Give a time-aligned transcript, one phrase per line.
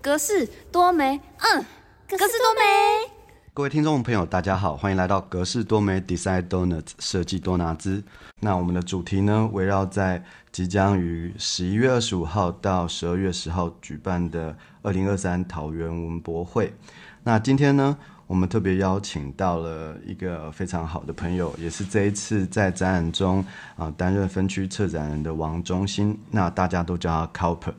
[0.00, 1.64] 格式多媒，嗯，
[2.08, 3.10] 格式多媒。
[3.52, 8.04] 各位听众朋友，大家好，欢迎来到格式多媒 Design Donuts 设计多拿兹。
[8.38, 10.22] 那我们的主题呢，围绕在
[10.52, 16.72] 即将于十一月二十五号到十二月十号举办的二零二三桃园文博会。
[17.24, 23.44] 那今天呢，我们特别邀请到了一个非常好的朋友，也是这一次在展览中
[23.76, 26.16] 啊担任分区策展人的王忠新。
[26.30, 27.74] 那大家都叫他 Cowper。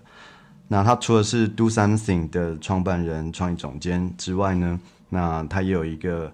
[0.71, 4.79] 那他除了是 Do Something 的创办人、创意总监之外呢？
[5.09, 6.31] 那他也有一个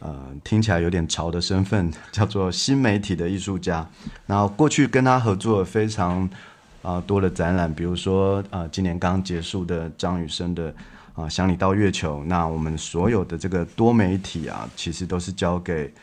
[0.00, 3.88] 呃听起来有点潮的身份， 叫做新媒体的艺术家。
[4.26, 6.28] 然后过去跟他合作非常
[6.82, 10.74] 啊多的展览，比如说呃今年刚结束的张雨生的
[11.14, 12.24] 啊想你到月球。
[12.24, 15.94] 那我们所有的这个多媒体啊，其实都是交给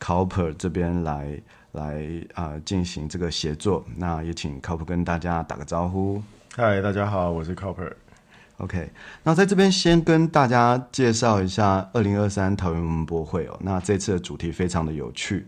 [0.00, 2.04] Cooper 这边来来
[2.34, 3.84] 啊进行这个协作。
[3.96, 6.20] 那也请 Cooper 跟大家打个招呼。
[6.54, 7.90] 嗨，大家好，我是 Copper。
[8.58, 8.90] OK，
[9.22, 13.58] 那在这边先跟大家介绍一下二零二三桃园文博会哦。
[13.62, 15.46] 那这次的主题非常的有趣，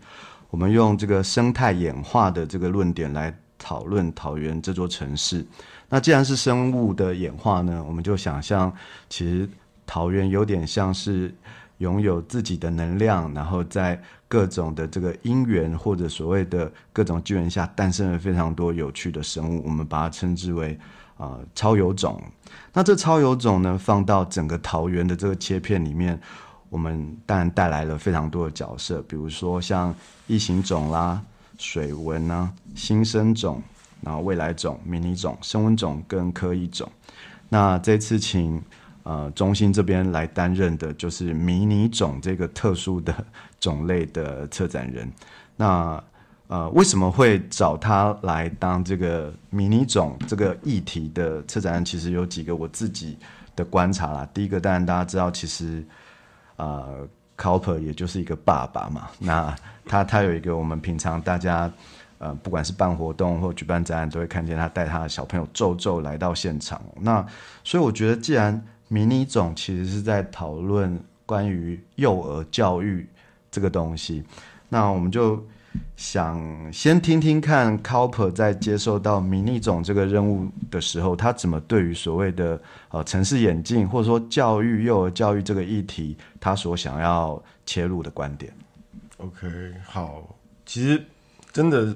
[0.49, 5.45] 我们用这个生态演化的这个论点来讨论桃园这座城市。
[5.89, 8.73] 那既然是生物的演化呢，我们就想象
[9.07, 9.47] 其实
[9.85, 11.31] 桃园有点像是
[11.79, 20.77] 拥有自己的能量，然后在各种的这个因缘或者所谓的各种机缘下，诞生了非常多有趣的生物，我们把它称之为。
[21.17, 22.21] 啊，超有种，
[22.73, 26.19] 那这超有种呢，放到整个桃园的这个切片里面，
[26.67, 29.95] 我们当然带来了非常多的角色，比如说像
[30.27, 31.21] 异形种啦、
[31.57, 33.63] 水文啊、新生种，
[34.01, 36.91] 然后未来种、迷你种、升温种跟科异种。
[37.47, 38.61] 那这次请
[39.05, 43.15] 呃中心这边来担任的就是迷你种这个特殊的
[43.59, 45.09] 种类的策展人，
[45.55, 46.03] 那。
[46.47, 51.83] 呃，为什么会找他来当这个迷你种这个议题的策展人？
[51.83, 53.17] 其实有几个我自己
[53.55, 54.29] 的观察啦。
[54.31, 55.83] 第一个，当然大家知道，其实
[56.57, 56.99] 呃
[57.35, 59.07] ，Cooper 也就是一个爸爸嘛。
[59.17, 59.55] 那
[59.87, 61.67] 他他有一个我们平常大家
[62.19, 66.79] 呃，不管是办活动或举办展览，都会看见他带他的小朋友皱皱来到现场。
[67.01, 67.25] 那
[67.63, 73.07] 所以我觉得，既然迷你种其实是在讨论关于幼儿教育
[73.49, 74.23] 这个东西，
[74.69, 75.43] 那我们就。
[75.97, 88.53] 想先听听看，Cooper 在接受到迷你种这个任务的时候，他怎么对于所谓的呃城市眼镜或者说教育幼儿教育这个议题，他所想要切入的观点。
[89.17, 90.33] OK，好，
[90.65, 91.03] 其实
[91.51, 91.93] 真的，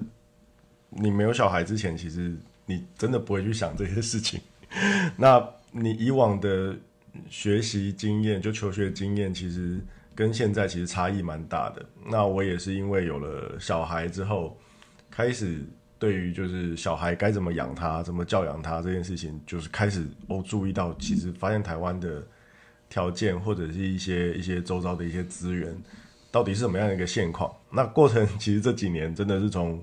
[0.89, 4.41] 你没有小孩之前，其实你真的不会去想这些事情。
[5.15, 5.39] 那
[5.71, 6.75] 你以往的
[7.29, 9.79] 学习经验，就求学经验，其实。
[10.15, 11.85] 跟现在其实差异蛮大的。
[12.05, 14.59] 那我也是因为有了小孩之后，
[15.09, 15.61] 开始
[15.97, 22.21] 对于就是小孩该怎么养他、怎么教养他这件事情，就是开始哦注意到，其实发现台湾的
[22.89, 25.73] 条件或者是一些一些周遭的一些资源，
[26.29, 27.49] 到底是什么样的一个现况。
[27.71, 29.81] 那过程其实这几年真的是从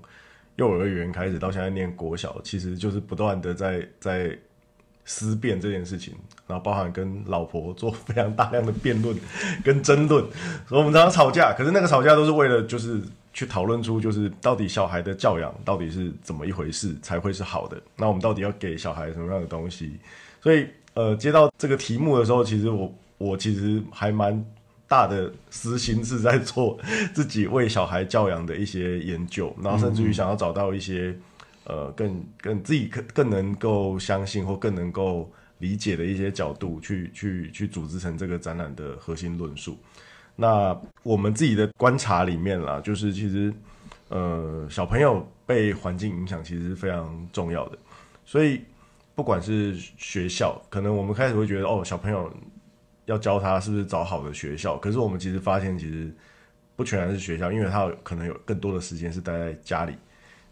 [0.57, 4.39] 幼儿园开始到现在念国小，其实就是不断的在在。
[5.07, 6.13] 思辨这件事情，
[6.49, 9.17] 然后包含跟老婆做非常大量的辩论
[9.65, 10.23] 跟争论，
[10.69, 11.55] 所以我们常常吵架。
[11.57, 13.01] 可是那个吵架都是为了就是
[13.33, 17.81] 去讨论出就是到底小孩的教养到底是怎么一回事才会是好的。
[17.97, 19.97] 那我们到底要给小孩什么样的东西？
[20.43, 24.45] 所以呃，接到这个题目的时候，其实我我其实还蛮
[24.89, 26.77] 大的私心是在做
[27.15, 31.17] 自己为小孩教养的一些研究，然后甚至于想要找到一些。
[31.67, 39.77] 呃，更更自己更更能够相信或更能够理解的一些角度，去去去组织成这个展览的核心论述。
[40.37, 43.53] 那我们自己的观察里面啦，就是其实
[44.09, 47.79] 呃，小朋友被环境影响其实是非常重要的。
[48.25, 48.61] 所以
[49.15, 52.31] 不管是学校，可能我们开始会觉得哦，小朋友
[53.07, 54.77] 要教他是不是找好的学校？
[54.77, 56.15] 可是我们其实发现，其实
[56.77, 59.95] 不全然是学校，因为他可能有更多的时间是待在家里。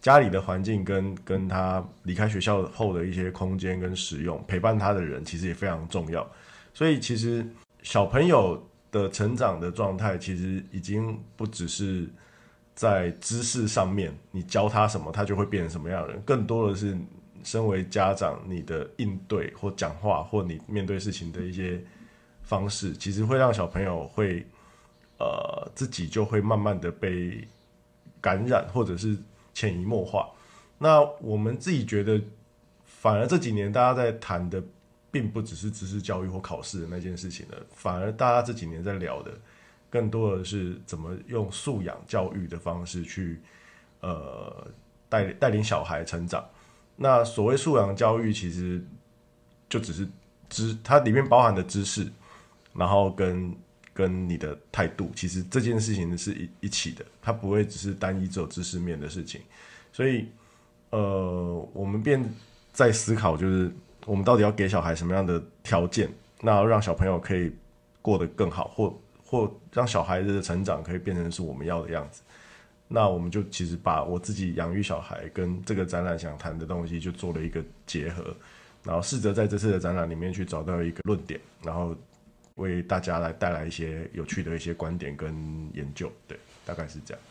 [0.04, 6.31] 家里的环境跟跟他离开学校后的一些空间跟使用，陪伴他的人其实也非常重要。
[6.74, 7.42] 所以其实
[7.83, 8.62] 小朋友
[8.92, 12.06] 的成长的状态，其实已经不只是
[12.74, 16.21] 在知识上面，你教他什么，他就会变成什么样的人。
[16.21, 16.95] 更多的是
[17.42, 21.83] 身为家长，你的应对或讲话或你面对事情的一些
[22.42, 24.45] 方式，其实会让小朋友会
[25.18, 27.42] 呃自己就会慢慢的被
[28.21, 29.16] 感染，或者是。
[29.54, 30.28] 潜移默化，
[30.77, 32.21] 那我们自己觉得，
[32.84, 34.62] 反而这几年大家在谈的，
[35.10, 39.30] 并不只是知识教育或考试的那件事情了，反而大家这几年在聊的，
[39.89, 43.41] 更多的是怎么用素养教育的方式去，
[44.01, 44.66] 呃，
[45.09, 46.45] 带带领小孩成长。
[46.97, 48.84] 那所谓素养教育，其实
[49.68, 50.09] 就只是
[50.48, 52.07] 知，它里面包含的知识，
[52.72, 53.54] 然后跟
[53.95, 59.41] 跟你的态度，其实这件事情是一一起的，它不会只是单一只有知识面的事情。
[59.93, 60.27] 所以，
[60.91, 62.23] 呃，我们便
[62.73, 63.73] 在思考，就是
[64.05, 66.11] 我们到底要给小孩什么样的条件，
[66.41, 67.53] 那让小朋友可以
[68.03, 72.21] 过得更好，或或让小孩子的成长可以变成是我们要的样子。
[72.87, 78.37] 那我们就其实把我自己养育小孩跟这个展览想谈的东西就做了一个结合，
[78.83, 81.97] 然后试着在这次的展览里面去找到一个论点，然后
[82.56, 85.34] 为大家来带来一些有趣的一些观点跟
[85.72, 86.10] 研究。
[86.27, 87.22] 对，大概是这样。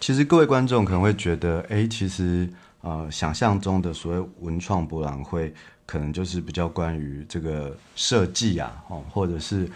[0.00, 2.48] 其实各位观众可能会觉得，哎，其实
[2.80, 5.54] 呃，想象中的所谓文创博览会，
[5.86, 9.68] 可能就是比较关于这个设计啊，哦，或者是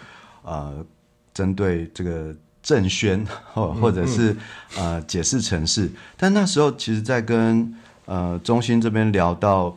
[0.43, 0.85] 呃，
[1.33, 2.35] 针对这个。
[2.63, 4.35] 政宣或或者是
[4.75, 7.73] 呃解释城市，但那时候其实，在跟
[8.03, 9.73] 呃中心这边聊到，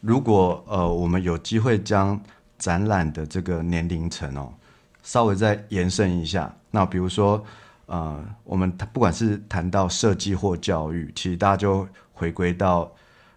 [0.00, 2.20] 如果呃我们有机会将
[2.64, 4.50] 展览的这个年龄层哦
[5.02, 7.44] 稍微再延伸一下，那比如说
[7.84, 12.90] 呃我们不管是谈到设计或教育，其实大家就回归到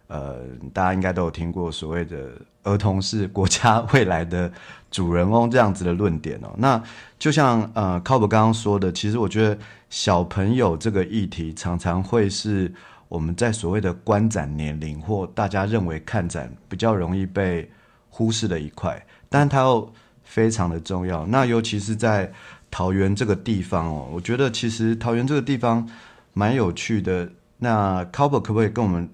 [0.08, 2.32] 呃大家应该都有听过所谓的
[2.64, 4.50] 儿童是国家未来的。
[4.90, 6.82] 主人翁这样子的论点哦，那
[7.20, 9.58] 就像呃 c o b 刚刚说的，其实我觉得
[9.90, 12.74] 小朋友这个议题常常会是
[13.10, 17.70] 我们在所谓的观展年龄或大家认为看展比较容易被
[18.10, 19.94] 忽视的一块，但它又
[20.24, 21.26] 非常的重要。
[21.28, 22.32] 那尤其是在
[22.70, 25.90] 桃园这个地方哦，我觉得其实桃园这个地方
[26.34, 27.30] 蛮有趣的。
[27.60, 29.10] 那 c o b 可不可以跟我们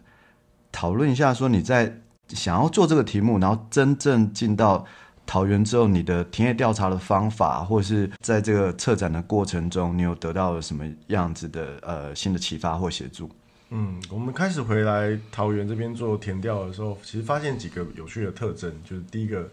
[0.70, 4.86] 讨论一下，说你在想要做这个题目，然后真正进到
[5.26, 13.30] 桃园之后，你的田野调查的方法，或是在这个策展的过程中，你有得到了什么样子的呃新的启发或协助？
[13.70, 19.50] 嗯，我们开始回来桃园这边做田调的时候，其实发现几个有趣的特征，就是第一个，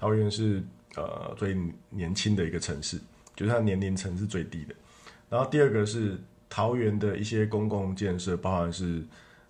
[0.00, 0.62] 桃园是
[0.96, 1.54] 呃最
[1.90, 2.98] 年轻的一个城市，
[3.36, 4.74] 就是它年龄层是最低的。
[5.28, 6.18] 然后第二个是
[6.48, 9.04] 桃园的一些公共建设，包含是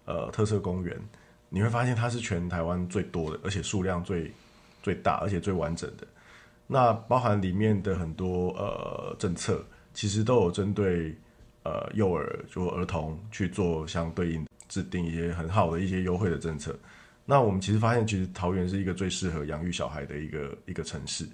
[0.05, 1.01] 呃特色公园，
[1.49, 4.33] 你会发现它是全台湾最多的，而且数量最。
[4.83, 6.07] 最大而且最完整的，
[6.67, 9.63] 那包含里面的很多呃政策，
[9.93, 11.15] 其实都有针对
[11.65, 16.75] 呃幼儿就儿童去做相对应制定一些很好的一些优惠的政策。
[17.31, 21.25] 那我们其实发现，其实桃园是一个最适合养育小孩的一个一个城市。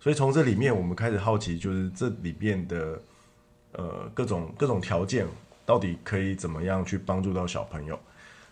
[0.00, 2.98] 所以从这里面，我们开始好奇，就是这里面的
[3.72, 5.26] 呃各种各种条件，
[5.66, 8.00] 到底可以怎么样去帮助到小朋友？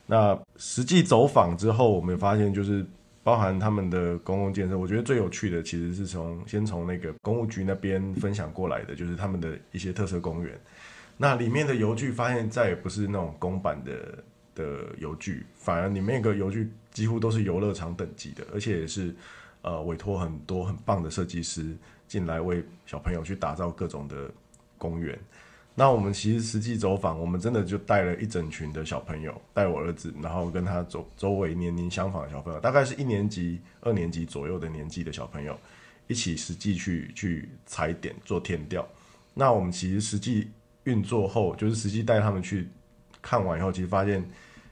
[0.06, 2.85] 那实际走访之后，我们发现就是。
[3.25, 10.61] 包含他们的公共建设，我觉得最有趣的其实是从先从那个公务局那边分享过来的，就是他们的一些特色公园。
[11.17, 14.25] 那里面的游具发现再也不是那种公版的
[14.56, 19.15] 的游具，反而里面个游具几乎都是游乐场等级的，而且也是
[19.62, 21.75] 呃委托很多很棒的设计师
[22.06, 24.31] 进来为小朋友去打造各种的
[24.77, 25.19] 公园。
[25.75, 35.59] 那我们其实实际走访，我们真的就带了一整群的小朋友，带我儿子，然后跟他周周围年龄相仿的小朋友，大概是一年级、二年级左右的年纪的小朋友，
[36.09, 38.87] 一起实际去去踩点做填调。
[39.33, 40.50] 那我们其实实际
[40.85, 42.69] 运作后，就是实际带他们去
[43.23, 44.23] 看完以后，其实发现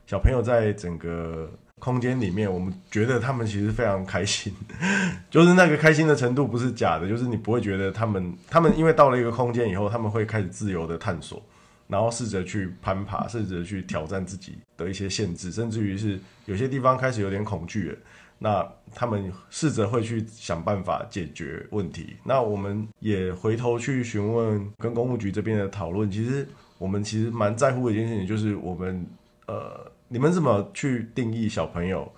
[0.06, 1.50] 小朋友在整个。
[1.80, 4.54] 空间里面，我们觉得他们其实非常开心，
[5.30, 11.42] 就是那个开心的程度不是假的，就是你不会觉得他们，他们因为到了一个空间以后，他们会开始自由的探索，
[11.88, 17.98] 然后试着去攀爬，试着去挑战自己的一些限制，甚至于是有些地方开始有点恐惧了，
[18.38, 22.14] 那他们试着会去想办法解决问题。
[22.24, 29.06] 那我们也回头去询问跟公务局这边的讨论，其实我们其实蛮在乎的一件事情，就是我们
[29.46, 29.90] 呃。
[30.12, 32.10] 你们怎么去定义小朋友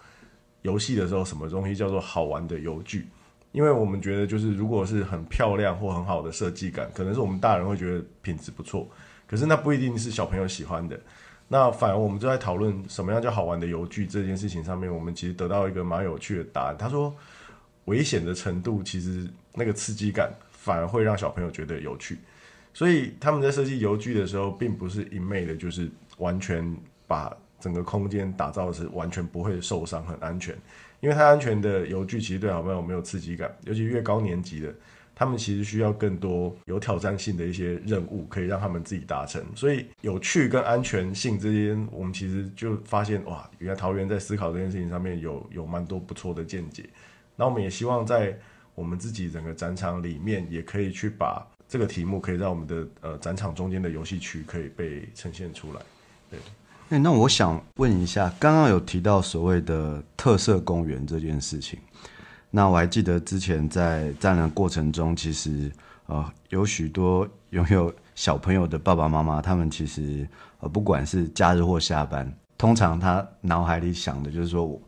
[0.63, 3.07] 游戏的时候，什么东西叫做好玩的游具？
[3.53, 8.89] 因为我们觉得，就是如果是很漂亮或很好的设计感，可能是我们大人会觉得品质不错，
[9.27, 10.99] 可是那不一定是小朋友喜欢的。
[11.49, 16.75] 那反而我们就在讨论什么样叫好玩的游具这件事情上面，我们其实得到一个蛮有趣的答案。
[16.79, 17.15] 他说，
[17.85, 22.17] 危险的程度其实那个刺激感反而会让小朋友觉得有趣，
[22.73, 26.75] 所以他们在设计游具的时候，并不是一昧的，就是完全
[27.07, 27.31] 把。
[27.63, 30.53] 整个空间打造的是完全不会受伤，很安全，
[30.99, 34.75] 因为它安全的游具其实对小朋友没有刺激感，尤其越高年级的，
[35.15, 39.41] 他们其实需要更多有挑战性的一些任务，可以让他们自己达成。
[39.55, 46.85] 所以有趣跟安全性之间，我们其实就发现哇，原来桃园在思考这件事情上面有有蛮多不错的见解。
[47.37, 48.37] 那我们也希望在
[48.75, 55.81] 我们自己整个展场里面，也可以去把这个题目可以让我们的呃展场中间的游戏区可以被呈现出来，
[56.29, 56.41] 对。
[56.93, 61.81] 哎，那我想问一下，刚刚有提到所谓的特色公园这件事情，
[62.51, 65.73] 那我还记得之前在展览过程中，其实
[66.05, 70.29] 呃有许多拥有小朋友的爸爸妈妈，他们其实
[70.61, 74.83] 呃不管是假日或下班，通常他脑海里想的就是说我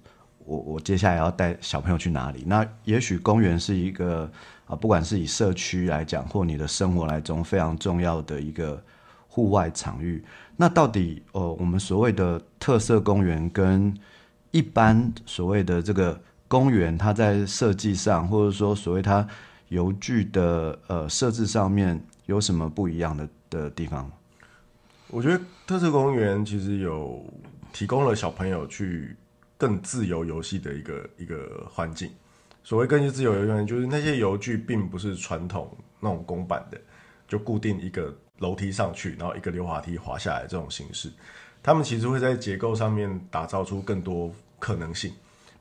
[0.45, 2.45] 我我接下来要带小朋友去哪里？
[2.47, 4.31] 那也许公园是一个
[4.67, 8.79] 啊，不管是以社区来讲，或你的生活来中非常重要的一个
[9.35, 10.25] 户外场域。
[10.57, 13.93] 那到底哦，我们所谓的特色公园跟
[14.53, 19.27] 一般所谓的这个公园，它在设计上，或者说所谓它
[19.71, 24.09] 游具的呃设置上面有什么不一样的的地方？
[25.09, 27.25] 我觉得特色公园其实有
[27.73, 29.17] 提供了小朋友去
[29.59, 32.13] 更自由游戏的一个一个环境。
[32.63, 36.81] 所谓更自由游戏，就是那些游具并不是传统那种公版的，
[37.27, 41.11] 就固定一个楼梯上去，然后一个溜滑梯滑下来这种形式。
[41.63, 45.13] 他们其实会在结构上面打造出更多可能性。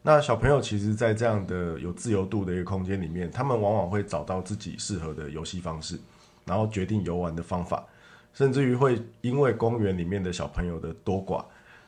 [0.01, 5.99] 那小朋友其实，在这样的有自由度的一个空间里面，他们往往会找到自己适合的游戏方式，
[6.45, 7.85] 然后决定游玩的方法，
[8.33, 11.43] 甚至于会因为公园里面的小朋友的多寡。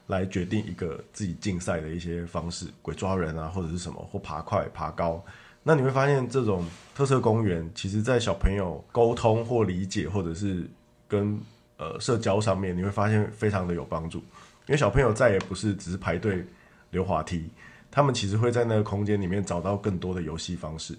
[0.08, 5.20] 来决定一个自己竞赛的一些方式，鬼抓人啊，或者是什么，或爬快、爬高。
[5.68, 10.70] 那你会发现，这种特色公园，其实在小朋友沟通或理解，或者是
[11.08, 11.40] 跟
[11.78, 14.20] 呃社交上面，你会发现非常的有帮助。
[14.20, 16.46] 因为小朋友再也不是只是排队
[16.92, 17.50] 溜滑梯，
[17.90, 20.96] 他们其实会在那个空间里面找到更多的游戏方式。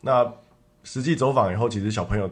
[0.00, 0.24] 那
[0.84, 2.30] 实际走访以后，其实小朋友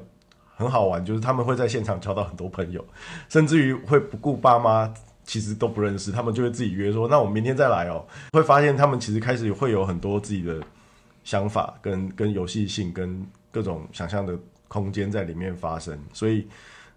[0.54, 2.84] 很好玩，就是他们会在现场交到很多朋友，
[3.28, 4.94] 甚至于会不顾爸妈。
[5.24, 10.60] 其实都不认识，他们就会自己约说：“那我们明天再来哦。”会发现他们其实开始会有很多自己的
[11.24, 14.38] 想法，跟跟游戏性，跟各种想象的
[14.68, 15.98] 空间在里面发生。
[16.12, 16.46] 所以，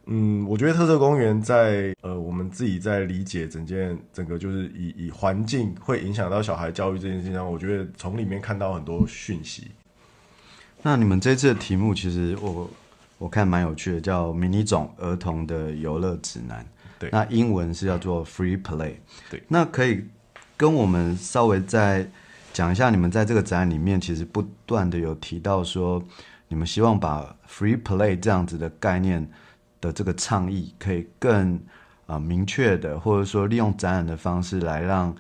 [0.05, 9.72] 嗯，我觉得特色公园在呃，我们自己在理解整件整个就是以以环境会影响到小孩教育这件事情上，我觉得从里面看到很多讯息。
[10.82, 12.70] 那你们这次的题目其实我
[13.17, 16.63] 我看蛮有趣的，叫《迷你种儿童的游乐指南》。
[17.00, 18.94] 对，那英文是叫做 Free Play。
[19.29, 20.05] 对，那可以
[20.55, 22.08] 跟我们稍微再
[22.55, 26.01] 讲一下，你们在这个展览里面其实不断的有提到说，
[26.47, 29.29] 你们希望把 Free Play 这样子的概念
[29.81, 31.59] 的这个倡议，可以更
[32.05, 35.13] 啊明确的，或者说利用展览的方式来让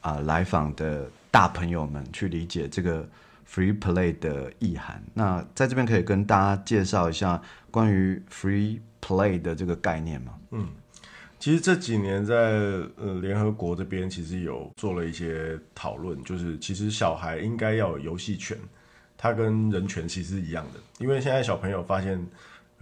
[0.00, 3.06] 啊来访的大朋友们去理解这个
[3.46, 5.02] Free Play 的意涵。
[5.12, 7.38] 那在这边可以跟大家介绍一下
[7.70, 10.32] 关于 Free Play 的这个概念吗？
[10.52, 10.66] 嗯。
[11.40, 12.34] 其实这几年在
[12.96, 18.58] 呃联合国这边，其实有做了一些讨论，就是其实小孩应该要有游戏权，
[19.16, 20.80] 它跟人权其实一样的。
[20.98, 22.20] 因为现在小朋友发现，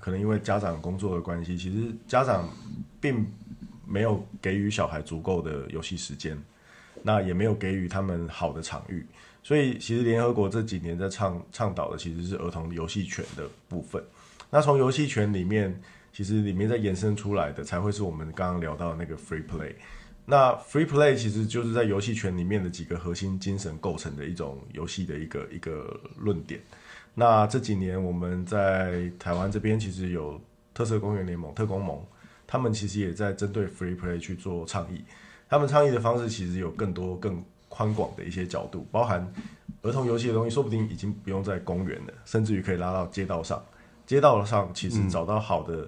[0.00, 2.48] 可能因为家长工作的关系，其实家长
[2.98, 3.26] 并
[3.86, 6.42] 没有给予小孩足够的游戏时间，
[7.02, 9.04] 那也没有给予他们好的场域，
[9.42, 14.02] 所以其实联合国这几年在倡倡导的其实是儿童游戏权的部分。
[14.48, 15.78] 那从游戏权里面。
[16.16, 19.75] 其实里面在延伸出来的，才会是我们刚刚聊到的那个 free play。
[20.25, 26.58] 那 free play 其实就是在游戏圈里面的几个核心精神构成的一种游戏的一个一个论点。
[27.12, 30.40] 那这几年我们在台湾这边其实有
[30.73, 32.02] 特色公园联盟特工盟，
[32.46, 35.04] 他们其实也在针对 free play 去做倡议。
[35.50, 39.30] 他们倡议的方式其实有更多更宽广的一些角度，包含
[39.82, 43.62] 儿童游戏的东西，说不定已经不用在公园了，甚至于可以拉到街道上。
[44.06, 45.87] 街道上其实找到好的。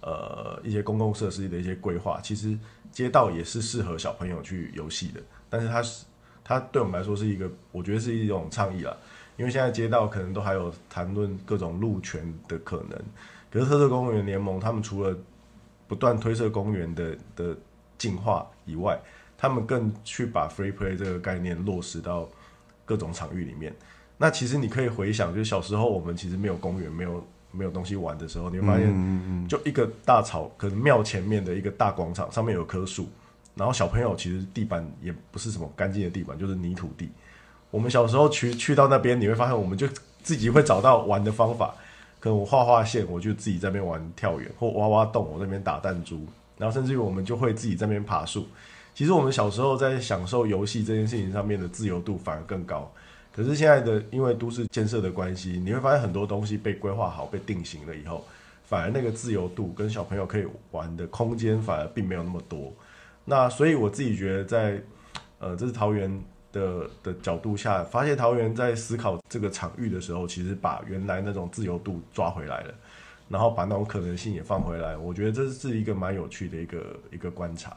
[0.00, 2.56] 呃，一些公共设施的一些规划，其实
[2.92, 5.20] 街道也是适合小朋友去游戏的。
[5.50, 6.04] 但是它是，
[6.44, 8.96] 它对我们来说是一个，我觉得是一种倡议了。
[9.36, 12.98] 因为现在街道可能都还有谈论各种路权的可能。
[13.50, 15.16] 可是特色公园联盟他们除了
[15.86, 17.56] 不断推测公园的的
[17.96, 19.00] 进化以外，
[19.36, 22.28] 他们更去把 free play 这个概念落实到
[22.84, 23.74] 各种场域里面。
[24.16, 27.26] 那其实你可以回想，就是小时候我们其实没有公园，没有。
[27.50, 33.08] 没有东西玩的时候，你会发现，就一个大草，可能庙前面的一个大广场，上面有棵树，
[33.54, 37.10] 然后小朋友其实地板也不是什么干净的地板，就是泥土地。
[37.70, 39.86] 我们小时候去去到那边，你会发现，我们就
[40.22, 41.74] 自己会找到玩的方法。
[42.20, 46.26] 可能我画画线，我就自己在那边玩跳远，或挖挖洞，我那边打弹珠，
[46.56, 48.46] 然后甚至于我们就会自己在那边爬树。
[48.92, 52.90] 其实我们小时候在享受游戏这件事情上面的自由度反而更高。
[53.38, 58.26] 可是现在的，因为都市建设的关系，你会发现很多东西被规划好、被定型了以后，
[58.64, 62.74] 反而那个自由度跟小朋友可以玩的空间反而并没有那么多。
[63.24, 64.82] 那所以我自己觉得，在
[65.38, 66.10] 呃，这是桃园
[66.50, 72.74] 的的角度下，发现桃园在思考这个场域的时候，其实把原来那种自由度抓回来了，
[73.28, 74.96] 然后把那种可能性也放回来。
[74.96, 77.76] 我觉得这是一个蛮有趣的一个一个观察。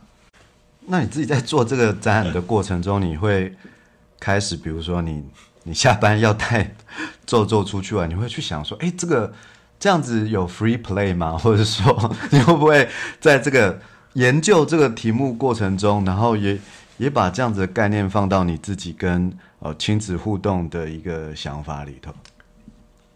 [0.88, 3.54] 那你自己在做这个展览的过程中，你会？
[4.24, 5.28] 开始，比如说你
[5.64, 6.76] 你下班要带
[7.26, 9.32] 皱皱出去玩，你会去想说，哎，这个
[9.80, 11.38] 这样子有 free play 吗？
[11.40, 12.90] 或者说，你会不会
[13.20, 13.80] 在这个
[14.14, 16.58] 研究这个题目过程中，然后也
[16.98, 22.12] 也把这样子的概念放到你自己跟呃亲子互动的一个想法里头？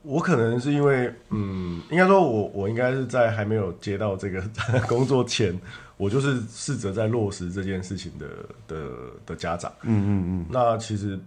[0.03, 4.39] 我可能是因为，嗯，应该说我我应该是在还没有接到这个
[4.87, 5.59] 工作前，
[5.97, 8.27] 我就是试着在落实这件事情的
[8.67, 8.87] 的
[9.25, 9.71] 的家长。
[9.81, 10.45] 嗯嗯嗯。
[10.51, 11.19] 那其实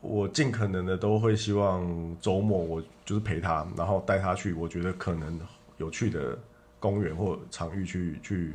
[0.00, 5.38] 我尽可能的都会希望周末我就是陪他，然后带他去我觉得可能
[5.76, 6.38] 有趣的
[6.78, 8.52] 公园或场域去去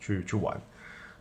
[0.00, 0.60] 去去玩。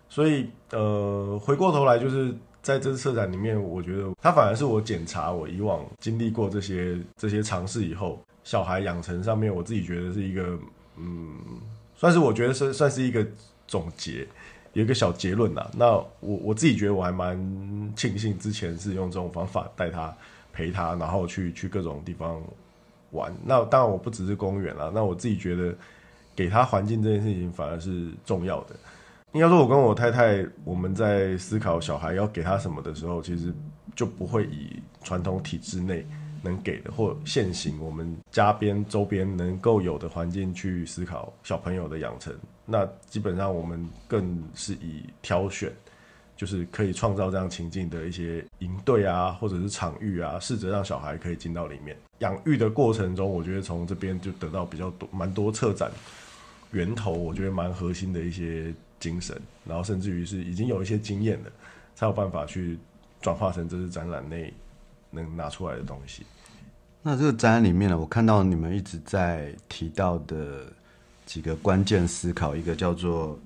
[0.08, 2.34] 所以呃，回过头来就是。
[2.62, 10.60] 在这次策展里面，我觉得它反而是我检查我以往经历过这些这些尝试以后，小孩养成上面，我自己觉得是一个，
[10.98, 11.40] 嗯，
[11.96, 13.26] 算是我觉得是算是一个
[13.66, 14.28] 总结，
[14.80, 15.70] 有一个小结论呐。
[15.76, 15.88] 那
[16.22, 17.38] 我我自己觉得我还蛮
[17.96, 20.16] 庆幸之前是用这种方法带他
[20.54, 22.42] 陪他，然后去去各种地方
[23.12, 23.34] 玩。
[23.44, 25.76] 那当然我不只是公园了，那我自己觉得
[26.34, 28.76] 给他环境这件事情反而是重要的。
[29.34, 33.54] 应该说，我跟我太太我们在思考小孩要给他什么的时候，其实
[33.96, 36.06] 就不会以传统体制内
[36.42, 42.34] 能给的或现行我们家边周边能够有的环境去思考小朋友的养成。
[42.66, 45.72] 那基本上我们更是以挑选，
[46.36, 51.98] 就是可以创造这样情境的一些营队啊，或者是场域啊，试着让小孩可以进到里面。
[52.20, 55.92] 养育的过程中，我觉得从这边就得到比较多蛮多策展
[56.72, 58.74] 源头，我觉得蛮核心的一些。
[59.00, 61.50] 精神，然后甚至于是已经有一些经验的，
[61.96, 62.78] 才有办法去
[63.22, 64.54] 转化成这次展览内
[65.12, 66.24] 能拿出来的东西。
[67.02, 70.66] 那这个展览里面呢，我看到你们一直在提到的
[71.26, 73.40] 几个关键思考，一个叫做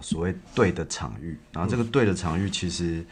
[0.00, 3.04] 所谓对的场域，然后这个对的场域其实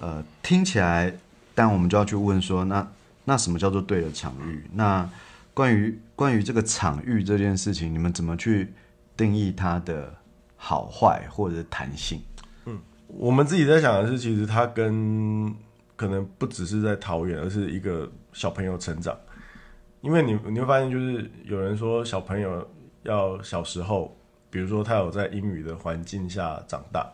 [0.00, 1.12] 呃听起来，
[1.54, 2.86] 但我们就要去问说，那
[3.24, 4.64] 那什么叫做对的场域？
[4.72, 5.08] 那
[5.54, 8.72] 关于关于这个场域这件事情，你们怎么去
[9.16, 10.14] 定义它的？
[10.60, 12.20] 好坏或者弹性，
[12.64, 15.54] 嗯，我们自己在想的是，其实它跟
[15.98, 19.14] 可能不只是在桃园，而是一个小朋友成长。
[20.00, 22.66] 因为你你会发现，就是有人说小朋友
[23.02, 24.16] 要小时候，
[24.48, 27.06] 比如说他有在英语的环境下长大，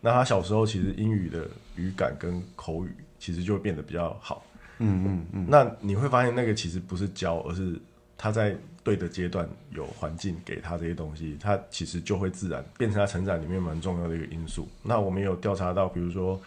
[0.00, 4.44] 那他小时候其实英语的语感跟口语其实就会变得比较好。
[4.78, 5.46] 嗯嗯嗯。
[5.48, 7.78] 那你会发现，那个其实不是教，而是
[8.18, 8.56] 他在。
[8.84, 14.68] 对的阶段有环境给他这些东西，他其实就会自然变成他成长里面蛮重要的一个因素。
[14.82, 16.38] 那我们有调查到，比如说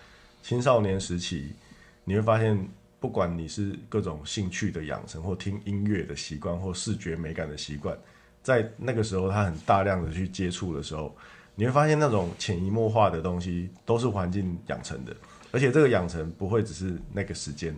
[0.43, 1.51] 青少年时期，
[2.09, 2.57] 你会发现，
[3.01, 7.97] 不管你是各种兴趣的养成，或听音乐的习惯，或视觉美感的习惯，
[8.41, 11.13] 在那个时候他很大量的去接触的时候，
[11.55, 15.13] 你会发现那种潜移默化的东西都是环境养成的，
[15.51, 17.77] 而且这个养成不会只是那个时间，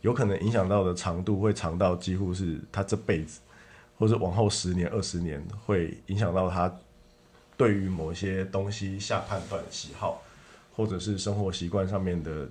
[0.00, 3.40] 有可能影响到的长度会长到几乎是他这辈子。
[3.98, 6.72] 或者往后十年、二十年，会影响到他
[7.56, 10.22] 对于某些东西下判断喜好，
[10.76, 12.48] 或者是生活习惯上面的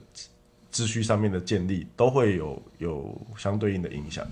[0.71, 4.25] 秩序上面的建立，都会有有相对应的影响。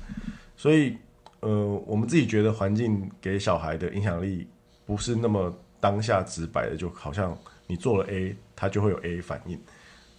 [0.58, 0.96] 所以，
[1.40, 4.48] 呃，我们自己觉得环境给小孩的影响力，
[4.86, 9.60] 不是那么当下直白的，就好像你做了 A，他就会有 A 反应。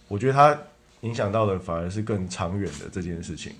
[0.07, 0.57] 我觉得他
[1.01, 3.53] 影响到的反而是更长远的这件事情。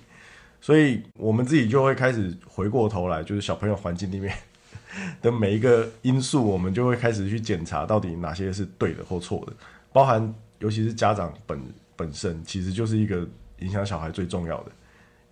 [0.60, 4.34] 所以我们自己就会开始回过头来，就是小朋友环境里面
[5.22, 9.52] 的每一个因素，我们就会开始去检查到底哪些是对的或错的，
[9.92, 11.60] 包含尤其是家长本
[11.98, 14.72] 本身，其实就是一个影响小孩最重要的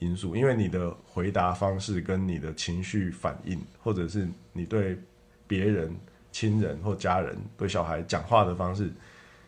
[0.01, 4.99] 因素，因为你的回答方式跟你的情绪反应，或者是你对
[5.47, 5.97] 别人、
[6.33, 8.93] 亲人或家人对小孩讲话的方式，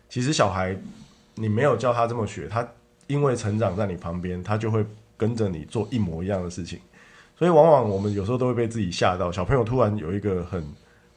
[0.09, 0.75] 其实小孩
[1.35, 2.67] 你没有教他这么学，他
[3.07, 4.87] 因为成长在你旁边，他就会。
[5.19, 6.79] 跟着你做一模一样的事情，
[7.37, 9.33] 所以往往我们有时候都会被自己吓到。
[9.33, 10.65] 小朋友突然有一个很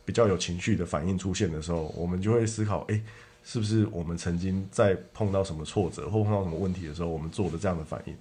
[0.04, 3.00] 比较有情绪的反应出现的时候，我们就会思考：哎，
[3.44, 8.16] 是不是我们曾经在碰到什么挫折或碰到什么问题的时候，我们做的这样的反应，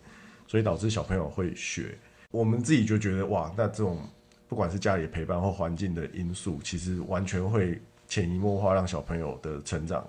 [0.47, 1.97] 所以导致小朋友会学。
[2.31, 3.99] 我们自己就觉得哇，那这种
[4.49, 10.07] 不管是家里陪伴或环境的因素，其实完全会潜移默化让小朋友的成长。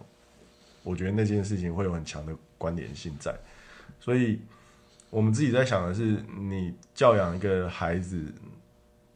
[0.84, 3.36] 我觉得那件事情会有很强的关联性在，
[4.00, 4.39] 所以。
[5.12, 8.34] 我们自己在想的是，你教养一个孩子，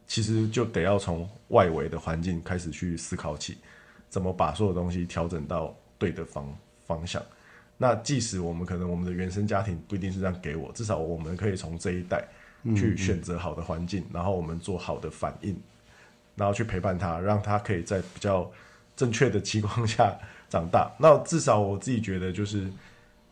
[0.06, 3.56] 其实就得要从外围的环境开始去思考起，
[4.10, 7.22] 怎么把所有东西调整到对的方方向。
[7.76, 12.24] 那即使我们可能我们的原生家庭不一定是这样给我，至少我们可以从这一代
[12.74, 15.56] 去选择好的环境，然后我们做好的反应，
[16.34, 18.50] 然后去陪伴他，让他可以在比较
[18.96, 20.16] 正确的情况下
[20.48, 20.90] 长大。
[20.98, 22.70] 那至少我自己觉得就是。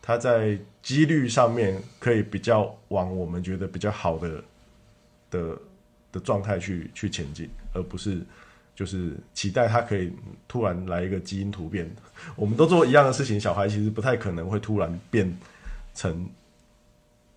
[0.07, 4.45] 他在几率上面可以比较往我们觉得比较好的
[5.31, 5.59] 的
[6.13, 8.21] 的状态去去前进，而不是
[8.75, 10.13] 就是期待他可以
[10.49, 11.89] 突然来一个基因突变。
[12.37, 15.33] 我们都做一样的事情，小孩其实不太可能会突然变
[15.95, 16.29] 成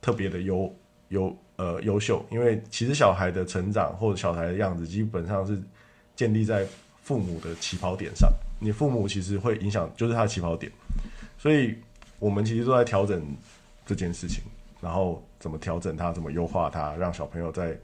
[0.01, 0.73] 特别的优
[1.09, 5.59] 优呃优秀，因为其实小孩的成长或者小孩的样子基本上是
[6.15, 6.65] 建立在
[7.03, 8.31] 父母的起跑点上。
[8.59, 10.71] 你父母其实会影响，就是他的起跑点，
[11.37, 11.75] 所以
[12.17, 13.23] 我们其实都在调整
[13.85, 14.43] 这件事情，
[14.81, 17.77] 然后怎么调整它，怎么优化它，让小朋友在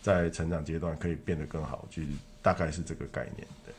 [0.00, 2.06] 在成长阶段可以变得更好，去
[2.42, 3.46] 大概是这个概念。
[3.64, 3.74] 对，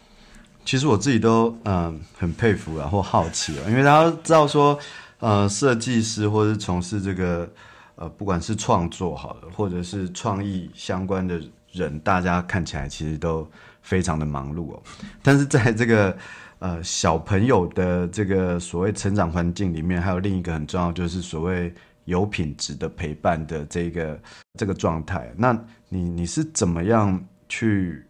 [0.66, 4.78] 其实我自己都嗯很佩服然后好奇哦，因为大家知道说，
[5.20, 7.50] 呃，设计师或者是从事这个
[7.96, 11.42] 呃不管是创作好了，或者是创意相关的
[11.72, 13.50] 人，大家看起来其实都。
[13.82, 14.84] 非常的忙碌哦，
[15.24, 16.16] 但是在这个
[16.60, 24.20] 呃小朋友的这个所谓成长环境里面，还有另一个很重要，就是所谓有品质的陪伴的这个
[24.60, 25.34] 这个状态。
[25.36, 28.06] 那你你是怎么样去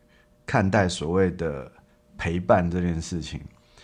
[0.49, 1.71] 看待所谓的
[2.17, 3.39] 陪伴这件事情？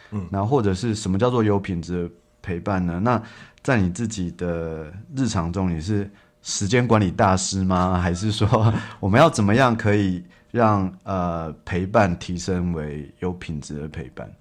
[0.09, 2.09] 嗯，然后或者是什么叫做有品质的
[2.41, 2.99] 陪伴呢？
[2.99, 3.21] 那
[3.61, 6.09] 在你自己的日常中，你是
[6.41, 7.97] 时间管理大师吗？
[8.01, 10.23] 还是说我们要怎么样可以？
[10.51, 14.31] 让呃陪伴提升为有品质的陪伴。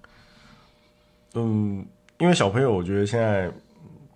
[1.33, 1.85] 嗯，
[2.19, 3.51] 因为小朋友，我觉得现在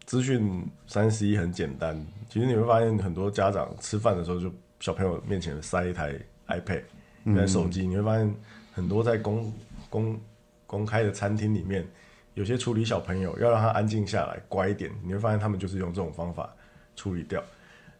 [0.05, 2.01] 资讯三 C 很简单。
[2.29, 6.13] 其实你会发现，很多家长吃饭的时候，就小朋友面前塞一台
[6.47, 6.83] iPad、
[7.25, 7.85] 一台手机。
[7.85, 8.35] 你会发现，
[8.73, 9.53] 很多在公
[9.89, 10.19] 公
[10.65, 11.87] 公开的餐厅里面，
[12.33, 16.49] 有些处理小朋友要让他安静下来、乖一点，你会发现他们就是用这种方法
[16.95, 17.43] 处理掉。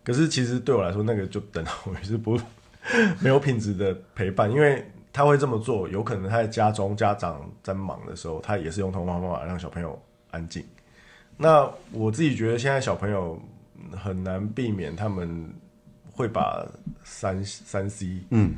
[0.03, 1.65] 可是其实对我来说，那个就等
[2.01, 2.39] 于是不。
[3.19, 10.01] 没有品质的陪伴，因为他会这么做，有可能他在家中家长在忙的时候，他也是用同样方法让小朋友
[10.31, 10.65] 安静。
[11.35, 13.37] 那我自己觉得，现在小朋友
[13.91, 15.53] 很难避免他们
[16.09, 16.65] 会把
[17.03, 18.55] 三三 C，嗯，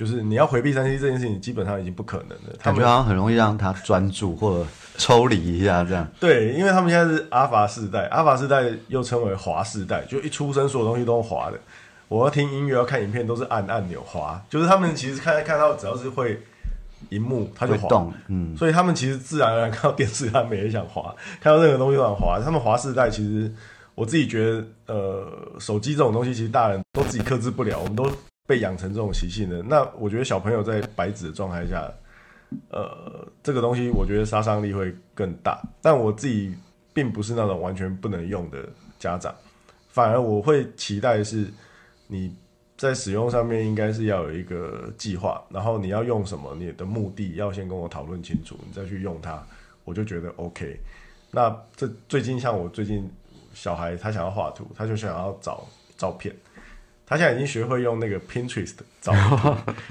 [0.00, 2.56] 就是你要回避三 C 这件事情，基本上已经不可能了。
[2.62, 6.08] 感觉好像很容易让他专注或者抽离一下这样。
[6.18, 11.60] 对，因为他们现在是阿法世代，阿法世代又称为滑世代，就一出生所有东西都是滑的。
[12.08, 16.40] 我要听音乐，要看影片，都是按按钮滑，就是他们其实看看到只要是会
[17.10, 22.40] 荧幕，他就滑动，嗯，所以他们其实自然而然看到电视，他们也想滑，看到任何东西都想滑。
[22.42, 23.52] 他们滑世代，其实
[23.94, 28.10] 我自己觉得，呃，手机这种东西，其实大人都自己克制不了，我们都
[28.50, 29.62] 被养成这种习性的。
[29.62, 31.88] 那我觉得小朋友在白纸的状态下，
[32.70, 35.62] 呃，这个东西我觉得杀伤力会更大。
[35.80, 36.52] 但我自己
[36.92, 39.32] 并不是那种完全不能用的家长，
[39.90, 41.46] 反而我会期待是。
[42.12, 42.34] 你
[42.76, 49.40] 在使用上面应该是要有一个计划，然后你要用什么，你的目的要先跟我讨论清楚，你再去用它，
[49.84, 50.80] 我就觉得 OK。
[51.30, 53.08] 那这最近像我最近
[53.54, 56.34] 小孩他想要画图，他就想要找照片，
[57.10, 59.12] 他现在已经学会用那个 Pinterest 找，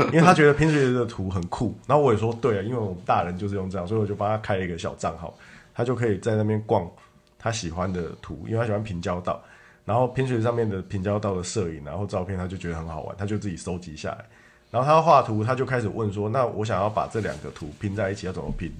[0.05, 1.77] 因为他觉得 Pinterest 的图很酷。
[1.85, 5.37] 然后我也说对啊，因为我们大人就是用这样，所以我就帮他开了一个小账号，
[5.75, 6.89] 他就可以在那边逛
[7.37, 9.43] 他喜欢的图，因为他喜欢平交道。
[9.83, 14.23] 然后 Pinterest 上面的平交道的摄影，然后照片，他就觉得很好玩，他就自己收集下来。
[14.71, 18.71] 然后他画图，他就开始问说：“那我想要把这两个图拼在一起，要怎么拼？”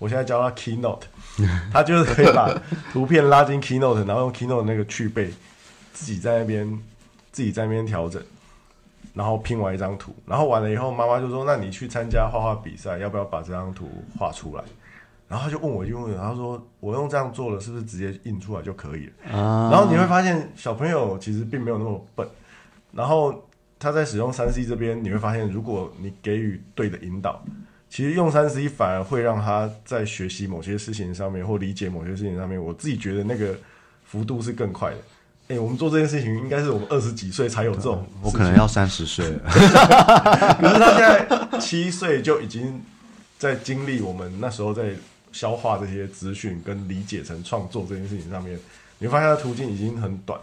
[0.00, 1.02] 我现在教他 Keynote，
[1.72, 2.52] 他就是可以把
[2.92, 5.30] 图片拉进 Keynote，然后用 Keynote 那个去背，
[5.92, 6.66] 自己在那边
[7.34, 8.22] 自己在那边调整，
[9.12, 10.14] 然后拼完一张图。
[10.24, 14.62] 然后完了以后，妈妈就说：“那你去参加画画比赛，要不要把这张图画出来？”
[15.26, 19.12] 然后他就问我一句问题，他说：“我用这样做了，是不是直接印出来就可以了？”
[19.68, 22.24] 然后你会发现，小朋友其实并没有那么笨。
[22.92, 23.44] 然后
[23.80, 27.42] 他在使用三 C 这边，你会发现，如果你给予对的引导，
[27.88, 33.56] 其实用三 C 反而会让他在学习某些事情上面，或理解某些事情上面，我自己觉得那个
[34.04, 34.98] 幅度是更快的。
[35.48, 39.40] 哎，我们做这件事情，应该是我们二十几岁才有这种，我可能要三十岁了。
[39.48, 42.82] 可是他现在七岁就已经
[43.38, 44.94] 在经历我们那时候在。
[45.34, 48.56] 消化这些资讯跟理解成创作这件事情上面，
[48.98, 50.38] 你会发现它途径已经很短。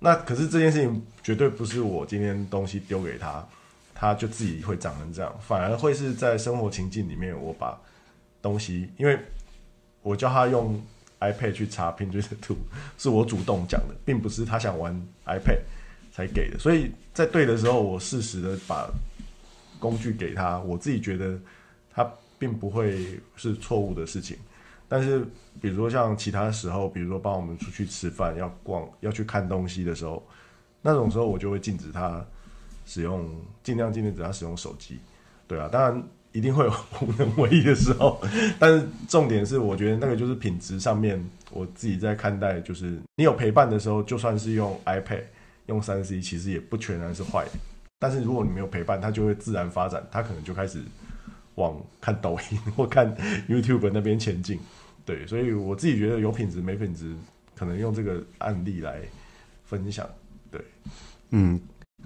[0.00, 3.46] 那可是这件事情绝对不是我今天东西丢给他，
[3.94, 7.78] 他就自己会长成这样，反而会是在生活情境里面，我把
[8.42, 9.16] 东西，因为
[10.02, 10.82] 我叫他用
[11.32, 12.56] iPad 去查拼追的图，
[12.98, 14.94] 是我主动讲的，并不是他想玩
[15.26, 15.60] iPad
[16.12, 16.58] 才给的。
[16.58, 18.88] 所以在对的时候，我适时的把
[19.78, 21.38] 工具给他，我自己觉得
[21.92, 22.08] 他。
[22.36, 24.36] 并不会是错误的事情，
[24.86, 25.24] 但是
[25.62, 30.22] 比如说像其他时候，比如说帮我们出去吃饭、要逛、要去看东西的时候，
[30.82, 32.22] 那种时候我就会禁止他
[32.84, 33.30] 使用，
[33.62, 34.98] 尽量禁止他使用手机。
[35.46, 36.02] 对啊，当然
[36.34, 38.20] 一定会有无能为力的时候，
[38.58, 45.22] 但是重点是，我觉得那个就是品质上面，我自己在看待，就是你有陪伴的时候，就算是用 iPad、
[45.66, 47.52] 用三 C，其实也不全然是坏的。
[48.00, 50.80] 但是如果你没有陪伴，它就会自然发展，它可能就开始
[51.54, 53.16] 往看抖音或看
[53.48, 54.58] YouTube 那边前进。
[55.06, 57.14] 对，所以我自己觉得有品质没品质，
[57.54, 58.98] 可能用这个案例来
[59.64, 60.04] 分享。
[60.50, 60.60] 对，
[61.30, 61.60] 嗯，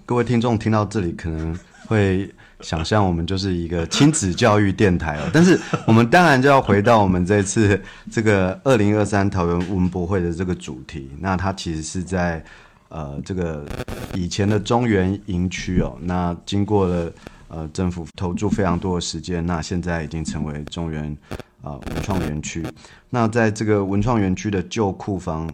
[0.08, 1.54] 各位听众听到这里可能
[1.86, 2.26] 会
[2.60, 7.78] 想象我们就是一个亲子教育电台哦，但是我们当然就要回到我们这次
[8.10, 12.42] 这个二零二三桃园文博会的这个主题，那它其实是在
[12.88, 13.66] 呃这个
[14.14, 17.12] 以前的中原营区哦，那经过了
[17.48, 21.14] 呃政府投注非常多的时间，那现在已经成为中原。
[21.60, 22.64] 啊，文创园区。
[23.10, 25.50] 那在这个文创园区的旧库房，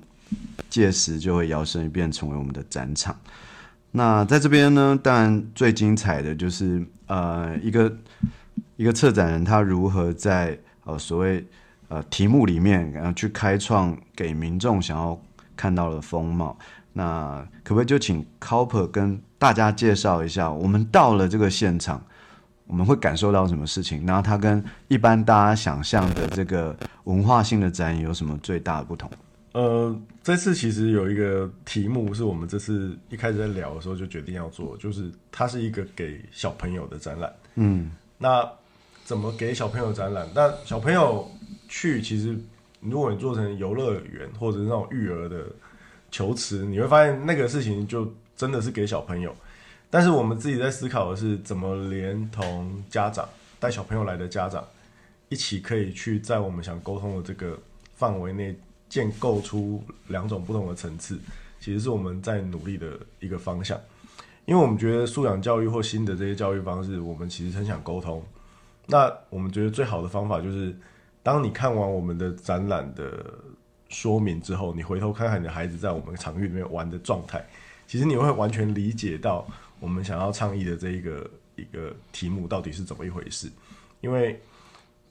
[0.69, 3.17] 届时就会摇身一变成为我们的展场。
[3.97, 7.97] 那在这边呢，当然最精彩的就是呃，一个
[8.75, 11.47] 一个策展人他如何在呃所谓
[11.87, 15.17] 呃题目里面，然后去开创给民众想要
[15.55, 16.59] 看到的风貌。
[16.93, 22.05] 那可不可以就请 Copper 跟大家介绍一下，我们到了这个现场？
[22.67, 24.05] 我们会感受到什么事情？
[24.05, 29.09] 然后它跟一般大家想象的这个文化性的展有什么最大的不同？
[29.55, 37.33] 呃，这次其实有一个题目是我们这次一开始在聊的时候就决定要做，就是它是一个给小朋友的展览。
[37.55, 38.51] 嗯，那
[39.05, 40.29] 怎么给小朋友展览？
[40.35, 41.31] 那小朋友
[41.69, 42.37] 去，其实
[42.81, 45.47] 如果你做成游乐园或者是那种育儿的
[46.11, 49.33] 球池，你会发现那个事情就真的是给小朋友。
[49.89, 53.29] 但是我们自己在思考的是，怎么连同家长
[53.61, 54.65] 带小朋友来的家长
[55.29, 57.57] 一起可以去在我们想沟通的这个
[57.95, 58.53] 范围内
[58.95, 61.19] 建构出两种不同的层次，
[61.59, 63.77] 其实是我们在努力的一个方向。
[64.47, 68.25] 因为我们觉得素养教育或新的这些教育方式，我们其实很想沟通。
[68.87, 70.73] 那我们觉得最好的方法就是，
[71.25, 73.35] 当你看完我们的展览的
[73.89, 77.45] 说明之后，你回头看看你的孩子在我们场域里面玩的状态，
[77.89, 79.45] 其实你会完全理解到。
[79.81, 83.51] 我们想要倡议的这一个一个题目到底是怎么一回事？
[84.01, 84.41] 因为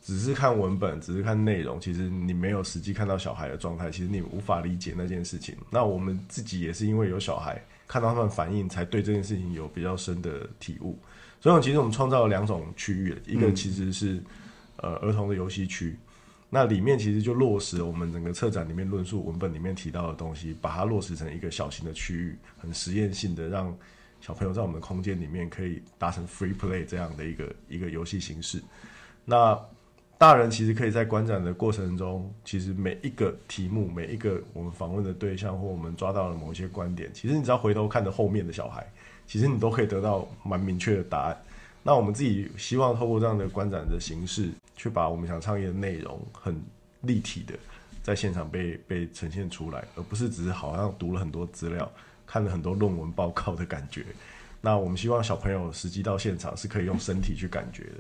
[0.04, 5.56] 只是看文本，只是看内容，其实你没有实际看到小孩的状态，其实你无法理解那件事情。
[5.72, 11.00] 那我们自己也是因为有小孩，看到他们反应，才对这件事情有比较深的体悟。
[11.40, 14.22] 所以，其实我们创造了两种区域，一个其实是
[14.76, 15.98] 呃儿童的游戏区，
[16.50, 23.76] 那里面其实就落实我们整个策展里面论述文本里面提到的东西，把它落实成一个小型的区域，很实验性的让。
[24.22, 28.64] 小朋友在我们的空间里面可以达成 free play 这样的一个一个游戏形式。
[29.26, 29.54] 那
[30.24, 38.88] 大人其实可以在观展的过程中，其实每一个题目、每一个我们访问的对象或我们抓到了某一些观点，其实你只要回头看着后面的小孩，
[39.28, 41.38] 其实你都可以得到蛮明确的答案。
[41.84, 46.58] 那我们自己希望透过这样的观展的形式，去把我们想倡议的内容很
[47.02, 47.54] 立体的
[48.02, 51.92] 在现场被被呈现出来，而不是只是好像读了很多资料。
[52.26, 54.06] 看了很多论文报告的感觉，
[54.62, 57.98] 那我们希望小朋友实际到现场是可以用身体去感觉的，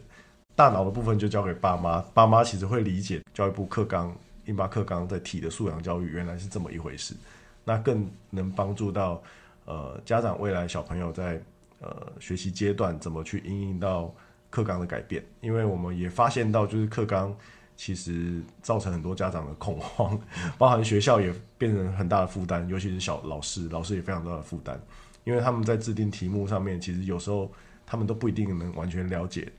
[0.55, 7.15] 大脑的部分就交给爸妈，爸妈其实会理解教育部课纲、印巴课纲在提的素养教育原来是这么一回事，
[7.63, 9.21] 那更能帮助到
[9.65, 11.41] 呃家长未来小朋友在
[11.79, 14.13] 呃学习阶段怎么去应应到
[14.49, 17.35] 课纲的改变，因为我们也发现到就是课纲。
[17.75, 20.17] 其实造成很多家长的恐慌，
[20.59, 24.79] 包含学校也变成很大的负担，尤其是小老师，老师也非常大的负担，
[25.23, 27.51] 因为他们在制定题目上面，其实有时候
[27.83, 29.51] 他们都不一定能完全了解，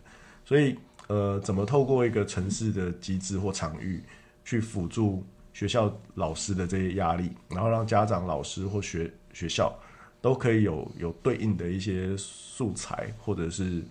[0.45, 0.77] 所以
[1.07, 4.03] 呃，怎么透过一个城市的机制或场域
[4.45, 9.73] 去辅助学校老师的这些压力，然后让家长、老师或学学校
[10.21, 13.83] 都可以有有对应的一些素材或者是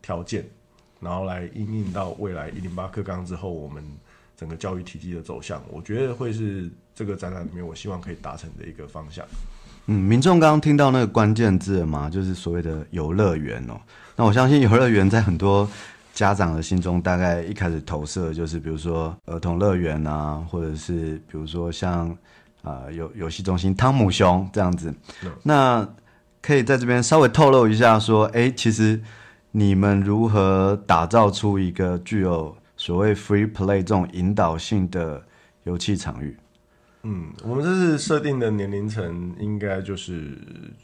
[0.00, 0.44] 条件。
[0.98, 3.84] 然后来应用到未来一零八课纲之后，我们
[4.34, 9.24] 整个教育体系的走向，我觉得会是这个展览里面我希望可以达成的一个方向。
[9.86, 13.78] 嗯，民众刚刚听到那个关键字嘛，就是所谓的游乐园哦。
[14.16, 15.68] 那我相信游乐园在很多
[16.16, 22.10] 家长的心中，大概一开始投射就是比如说儿童乐园啊，或者是比如说像
[22.62, 24.92] 啊游游戏中心汤姆熊这样子。
[25.44, 25.88] 那
[26.42, 29.00] 可以在这边稍微透露一下，说哎，其实。
[29.52, 35.22] 你们如何打造出一个具有所谓 free play 这种引导性的
[35.64, 36.36] 游戏场域？
[37.04, 40.36] 嗯，我们这次设定的年龄层应该就是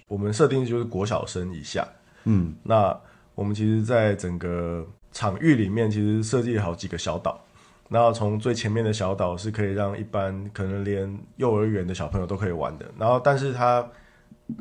[0.09, 1.87] 我们设定就是国小生以下。
[2.25, 2.99] 嗯，那
[3.35, 7.41] 我们其实，在整个场域里面，其实设计好几个小岛。
[7.89, 12.91] 那从最前面的小岛是可以让一般可能连幼儿园的小朋友都可以玩的。
[12.99, 13.87] 然后，但是它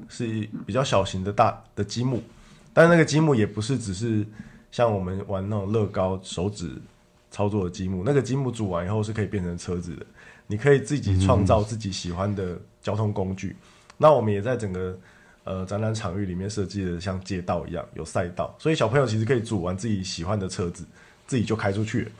[0.10, 0.26] 是
[0.66, 2.22] 比较小型的大的积木。
[2.74, 4.26] 但那个积木也不是只是
[4.72, 6.70] 像我们玩那种乐高手指
[7.30, 10.06] 操作的积木，那个积木组完以后是可以变成车子的，
[10.48, 13.56] 你可以自己创造自己喜欢的交通工具。
[13.98, 14.98] 那我们也在整个
[15.44, 20.86] 呃展览场域里面设计的像街道一样有赛道，所以小朋友其实可以组完自己喜欢的车子，
[21.26, 22.12] 自己就开出去了。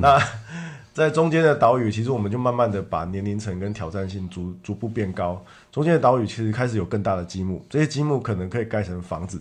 [0.00, 0.20] 那
[0.92, 5.40] 在中间的岛屿，其实我们就慢慢的把年龄层跟挑战性逐逐步变高。
[5.70, 9.40] 中间的岛屿其实开始有更大的积木，这些积木可能可以盖成房子，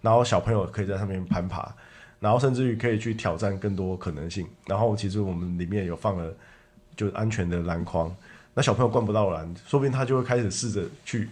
[0.00, 1.70] 然后小朋友可以在上面攀爬，
[2.20, 4.46] 然后甚至于可以去挑战更多可能性。
[4.66, 6.34] 然后其实我们里面有放了
[6.96, 8.10] 就安全的篮筐，
[8.54, 11.28] 那小朋友灌不到篮，说不定他就会开始试着去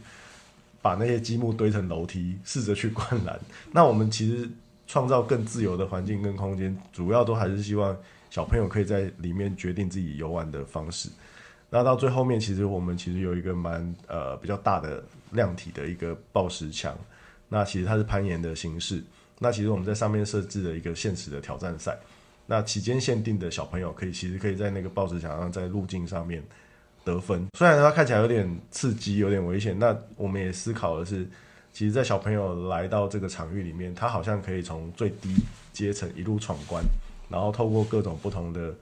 [0.83, 3.41] 把那些积木堆成楼梯，试着去灌篮。
[3.71, 4.51] 那我们其实
[4.87, 7.97] 创造更自由的环境跟空间，主要都还是希望。
[8.29, 11.11] 小朋友可以在里面决定自己游玩的方式。
[11.69, 16.97] 那到最后面，其实我们其实有一个蛮呃比较大的量体的一个抱石墙。
[17.51, 19.05] 那其实它是攀岩的形式。
[19.39, 21.95] 那其实我们在上面设置了一个现实的挑战赛。
[22.47, 26.43] 那期间限定的小朋友可以其实可以在那个抱石墙上，在路径上面
[27.05, 27.47] 得分。
[27.59, 29.79] 虽然它看起来有点刺激，有点危险。
[29.79, 31.27] 那我们也思考的是，
[31.73, 35.35] 其实，在小朋友来到这个场域里面，他好像可以从最低
[35.73, 36.85] 阶层一路闯关。
[37.29, 38.75] 然后透过各种不同的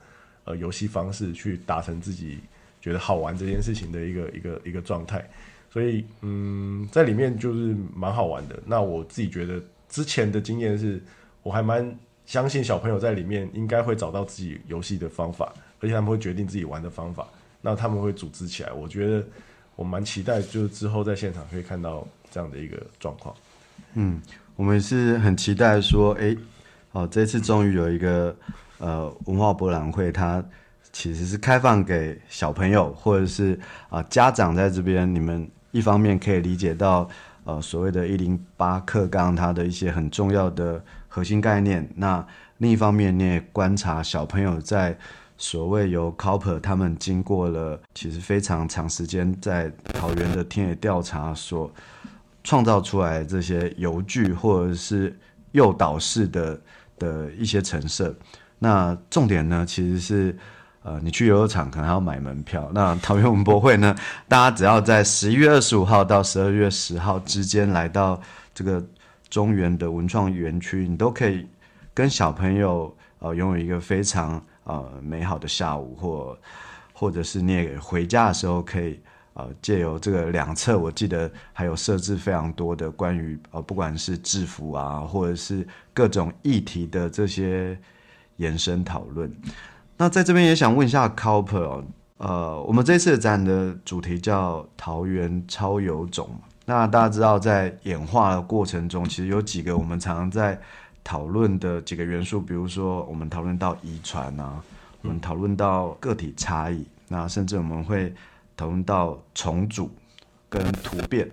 [0.45, 2.41] 呃游戏方式去达成自己
[2.81, 5.25] 觉得好玩这件事情的一个一个一个状态，
[5.73, 8.59] 所以嗯，在里面就是蛮好玩的。
[8.67, 11.01] 那我自己觉得之前的经验是，
[11.45, 17.29] 我还蛮相信小朋友在里面应该会找到自己游戏的方法，而且他们会决定自己玩的方法。
[17.61, 19.25] 那他们会组织起来，我觉得
[19.77, 23.35] 我蛮期待，就是之后在现场可以看到这样的一个状况。
[23.95, 24.21] 嗯，
[24.57, 26.37] 我们是很期待说，哎。
[26.93, 28.35] 哦，这次终于有一个
[28.79, 30.45] 呃文化博览会，它
[30.93, 33.57] 其实是开放给小朋友或者是
[33.89, 37.09] 啊家长在这边，你们一方面可以理解到
[37.45, 42.27] 呃所谓的“一零八课纲”它的一些很重要的核心概念，那
[42.59, 44.99] 另一方面你也观察小朋友在
[45.41, 51.69] 所谓由 Cooper 他们经过了其实非常长时间在桃园的田野调查所
[52.45, 55.19] 创造出来这些游具或者是
[55.51, 56.61] 诱导式的。
[57.01, 58.15] 的一些陈设，
[58.59, 60.37] 那重点呢，其实是，
[60.83, 62.71] 呃，你去游乐场可能还要买门票。
[62.75, 63.97] 那桃园文博会呢，
[64.29, 68.21] 大家只要在十一月二十五号到十二月十号之间来到
[68.53, 68.85] 这个
[69.31, 71.47] 中原的文创园区，你都可以
[71.95, 76.39] 跟小朋友呃拥有一个非常呃美好的下午，或
[76.93, 79.01] 或者是你也回家的时候可以。
[79.35, 87.79] 呃，借由这个两侧，我记得还有设置非常多的关于呃，不管是制服啊，或者是各种议题的这些
[88.39, 89.33] 延伸讨论。
[89.97, 91.85] 那在这边也想问一下 Cooper，
[92.17, 96.29] 呃，我们这次展的主题叫桃园超有种。
[96.67, 100.61] 那大家知道，在演化的过程中，其实有几个我们常常在
[101.05, 104.63] 讨论的几个元素，比如说我们讨论到遗传啊，
[105.03, 108.15] 我们讨论到个体差异，那甚至我们会。
[108.57, 109.91] 讨论到重组
[110.51, 111.27] 跟突变，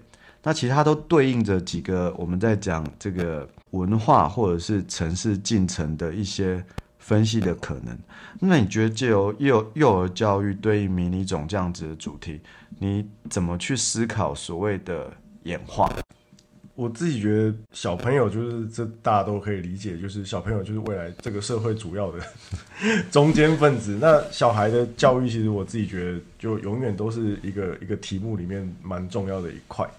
[0.44, 6.64] 那其他都对应着几个我们在讲这个文化或者是城市进程的一些
[7.00, 8.00] 分析的可能。
[8.40, 12.40] 那你觉得借由幼幼儿教育对应迷你种这样子的主题，
[12.80, 15.12] 你怎么去思考所谓的
[15.44, 15.92] 演化？
[16.78, 22.20] 我自己觉得小朋友就是这大家都可以理解，就是小朋友就是未来这个社会主要的
[23.10, 23.98] 中间分子。
[24.00, 29.90] 那小孩的教育，其实我自己觉得就永远都是一个一个题目里面蛮重要的一块，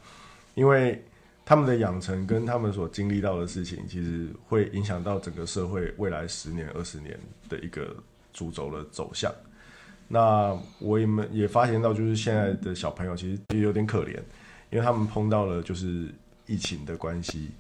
[0.55, 1.03] 因为
[1.45, 7.93] 他们的养成跟他们所经历到的事情，其实会影响到整个社会未来十年、二十年的一个
[8.33, 9.35] 主轴的走向。
[10.07, 14.14] 那我也们也发现到，就是现在的小朋友其实也有点可怜，
[14.71, 16.07] 因为他们碰到了就是。
[16.49, 17.51] 疫情的关系，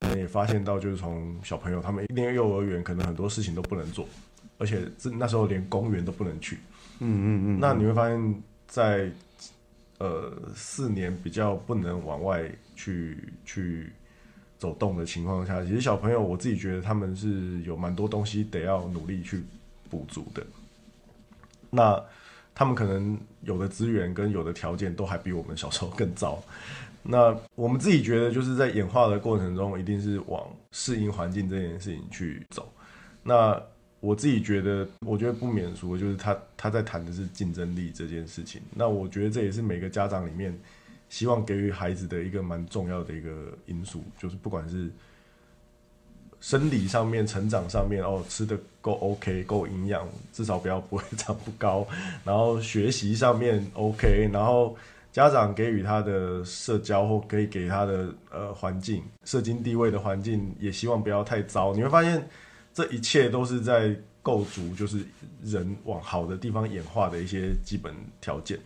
[0.00, 4.08] 我们也发现到，就是从小朋友他们念幼儿园，可能很多事情都不能做，
[4.58, 6.58] 而且这那时候连公园都不能去。
[6.98, 7.60] 嗯嗯嗯。
[7.60, 9.08] 那你会发现在
[9.98, 13.92] 呃四年比较不能往外去去
[14.58, 19.44] 走动的情况下，其实小朋友我自己觉得他们是有蛮多东西得要努力去
[19.90, 20.44] 补足的。
[21.70, 22.02] 那
[22.54, 26.42] 他们可能有的资源跟有的条件都还比我们小时候更糟。
[27.02, 32.70] 那我们自己觉得，就是在演化的过程中，一定是往适应环境这件事情去走。
[33.22, 33.58] 那
[34.00, 38.60] 我自己觉得，我觉得不免俗，就是他他在谈的是竞争力这件事情。
[38.74, 40.54] 那我觉得这也是每个家长里面
[41.08, 44.90] 希望给予孩子的一个蛮重要的一个因素，就是不管是
[46.40, 51.86] 生理上面、成长上面，哦，吃的够 OK，够营养，至少不要 不会长不高。
[52.22, 54.76] 然后学习上面 OK，然后。
[55.12, 61.74] 家长给予他的社交或可以给他的呃环境、社经地位的环境，也希望不要太糟。
[61.74, 62.28] 你会发现，
[62.72, 65.04] 这一切都是在构筑，就是
[65.42, 68.58] 人往好的地方演化的一些基本条件。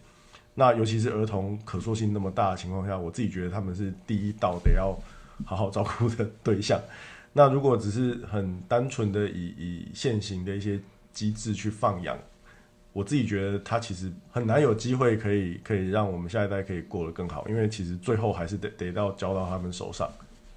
[0.54, 4.94] 那尤其是儿童可塑性那么大的情况下，我自己觉得他们是第一道得要
[5.46, 6.78] 好好照顾的对象。
[7.32, 10.78] 那如果只是很单纯的以以现行的一些
[11.12, 12.18] 机制去放养，
[12.92, 20.10] 我自己觉得它其实很难有机会可以可以让我们下一代可以过得更好，因为其实最后还是得得到交到他们手上。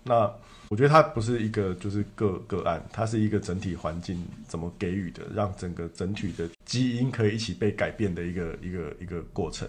[0.03, 0.31] 那
[0.69, 9.67] 我觉得它不是一个就是个个案，它是一个整体环境怎么给予的，让整个整体的基因可以一起被改变的一个一个一个过程。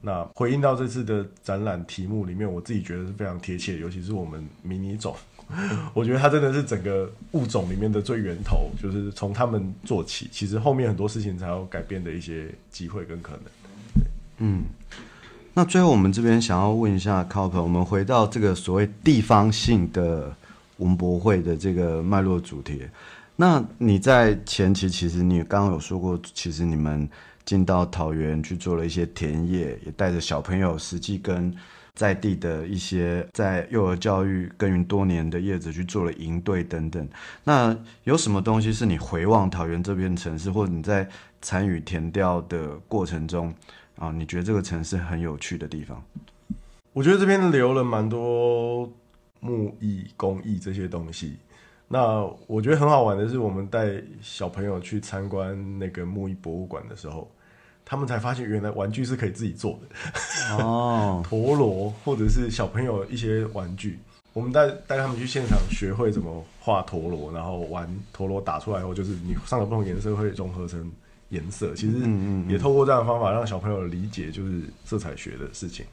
[0.00, 5.16] 那回应到这次的展览题目里面，我自己觉得是非常贴切，尤其是我们迷你种，
[5.94, 13.40] 我觉得它真的是整个物种里面的最源头，就是从他们做起，其实后面很多事情才有改变的一些机会跟可能。
[14.38, 14.64] 嗯。
[15.58, 20.30] 那最后，我们这边想要问一下 Cooper，我们回到这个所谓地方性的
[20.76, 22.82] 文博会的这个脉络主题。
[23.36, 27.08] 那你在前期其实你刚刚有说过，其实你们
[27.46, 31.50] 进到桃园去做了一些田野，也带着小朋友实际跟
[31.96, 37.08] 在地的一些在幼儿教育耕耘多年的叶子去做了营队等等。
[37.42, 41.08] 那有什么东西是你回望桃园这边城市，或者你在
[41.40, 43.52] 参与田调的过程中？
[43.96, 46.04] 啊，你觉得这个城市很有趣的地方？
[46.92, 48.92] 我觉得这边留了蛮多
[49.40, 51.38] 木艺、工艺这些东西。
[51.88, 57.30] 那我觉得很好玩的是，我们带小朋友去参观那个木艺博物馆的时候，
[57.86, 60.56] 他们才发现原来玩具是可以自己做的。
[60.62, 63.98] 哦， 陀螺或者是小朋友一些玩具，
[64.34, 70.92] 我们带带他们去现场学会怎么画陀螺，然后玩陀螺打出来后，就是你上了不同颜色会融合成。
[71.30, 71.98] 颜色其实
[72.46, 75.84] 也透过这样的方法让小朋友理解就是色彩学的事情。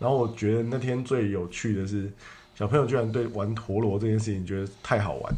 [0.00, 2.10] 然后我觉得那天最有趣的是，
[2.56, 5.32] 小朋友居然对玩陀螺这件事情觉得太好玩，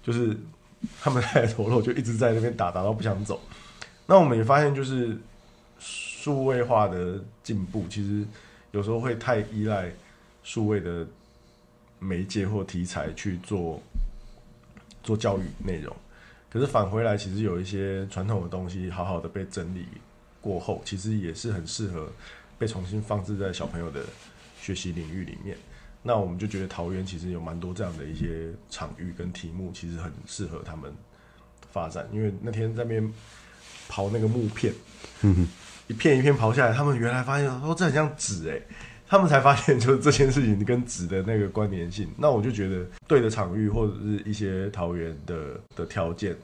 [0.00, 0.38] 就是
[1.00, 3.40] 他们带陀螺就一直在那边打，打到不想走。
[4.06, 5.18] 那我们也发现，就是
[6.24, 8.24] 数位化的进步，其实
[8.70, 9.92] 有时候会太依赖
[10.42, 11.06] 数位的
[11.98, 13.78] 媒介或题材去做
[15.02, 15.94] 做教育内容。
[16.48, 19.84] 可是返回来，其实有一些传统的东西，好好的被整理
[20.40, 22.10] 过后，其实也是很适合
[22.58, 24.00] 被重新放置在小朋友的
[24.58, 25.54] 学习领域里面。
[26.02, 30.90] 那我们就觉得桃园其实有蛮多这样的一些场域跟题目，其实很适合他们
[31.70, 32.08] 发展。
[32.14, 33.12] 因为那天在那边
[33.90, 34.72] 刨那个木片，
[35.86, 38.60] 一片一片刨下来，他们原来发现说这很像纸哎。
[39.06, 42.08] 他们才发现，就是这件事情跟纸的那个关联性。
[42.16, 46.34] 那我就觉得，对的场域或者是一些桃园的的条件，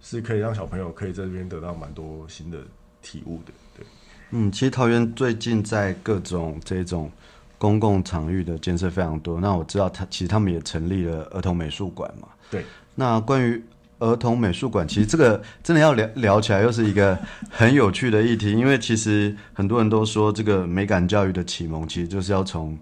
[0.00, 2.58] 是可以让小朋友可以在这边得到蛮多新的
[3.00, 3.52] 体悟的。
[3.76, 3.86] 对，
[4.30, 7.10] 嗯，其实桃园最近在各种这种
[7.58, 9.40] 公共场域的建设非常多。
[9.40, 12.28] 那我知道，他其实他们也成立了儿童美术馆嘛。
[12.50, 12.62] 对。
[12.94, 13.60] 那关于
[14.02, 17.16] 儿童美术馆，其实这个真的要聊聊起来，又是一个
[17.48, 18.50] 很有趣的议题。
[18.50, 22.76] 因为其实很多人都说，这个美感教育的启蒙，其实就是要从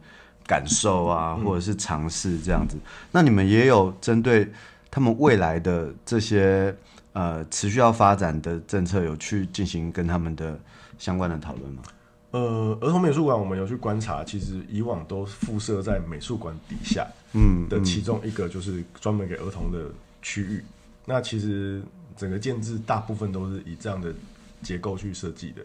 [0.47, 2.77] 感受啊，或者是尝试这样子。
[3.13, 4.51] 那你们也有针对
[4.91, 6.75] 他们未来的这些
[7.13, 10.59] 呃持续要发展的政策，有去进行跟他们的
[10.99, 11.83] 相关的讨论吗？
[12.31, 19.91] 呃，儿童美术馆我们有去观察，其实以往都附设在美术馆底下，嗯的其中一个就是专门给儿童的
[20.23, 20.65] 区域。
[21.05, 21.83] 那其实
[22.17, 24.15] 整个建制大部分都是以这样的
[24.63, 25.63] 结构去设计的，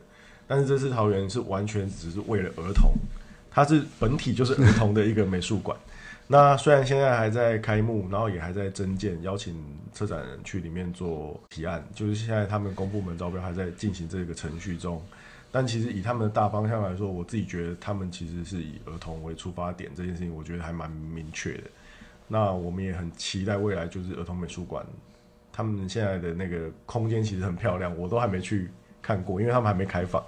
[0.48, 2.94] 但是这次桃园是完全只是为了儿童，
[3.52, 5.78] 它是本体就是儿童的一个美术馆。
[6.28, 9.56] 那虽然现在还在开幕，然后也还在增建，邀请
[9.94, 15.00] 策展人去里面做提案，就是现在他们公部门招标还在进行这个程序中。
[15.52, 21.64] 但其实以他们的大方向来说，我自己觉得他们其实是以儿童为出发点，这件事情我觉得还蛮明确的。
[22.28, 24.84] 那我们也很期待未来就是儿童美术馆。
[25.56, 28.70] 他们现在的那个空间其实很漂亮，我都还没去
[29.02, 30.22] 看过，因为他们还没开放。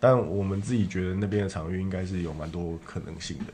[0.00, 3.44] 但我们自己觉得那边的场域应该是有蛮多可能性的。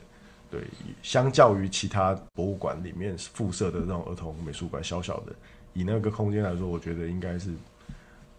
[0.49, 0.61] 对，
[1.03, 5.31] 相较于其他博物馆里面附设的那种儿童美术馆，小小的，
[5.73, 7.51] 以那个空间来说，我觉得应该是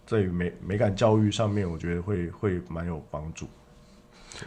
[0.04, 3.46] 在美美感教育上面，我觉得会会蛮有帮助。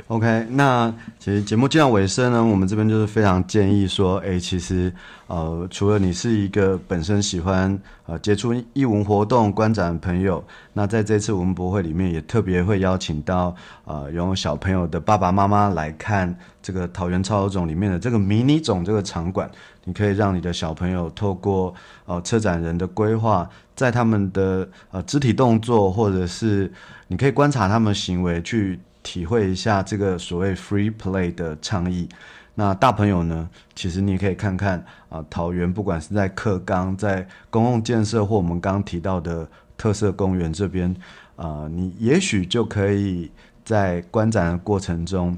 [0.08, 4.94] OK，那其实节目进到尾声呢，我们这边就是非常建议说，哎，其实
[5.28, 10.44] 呃，除了你是一个本身喜欢呃接触艺文活动、观展的朋友，
[10.74, 19.50] 那在这次文博会里面也特别会邀请到呃有小朋友的爸爸妈妈来看这个桃园超有种里面的这个迷你种这个场馆，
[19.86, 21.74] 你可以让你的小朋友透过
[22.06, 26.72] 呃车展人的规划，在他们的呃肢体动作或者是
[27.08, 28.80] 你可以观察他们行为去。
[29.06, 32.10] 体会一下这个所谓 free play 的倡议，
[32.56, 39.48] 那大朋友呢，其实你也可以看看啊，桃园不管是在课纲、在公共建设或我们刚刚提到的
[39.78, 40.94] 特色公园这边，
[41.36, 43.30] 啊，你也许就可以
[43.64, 45.38] 在观展的过程中，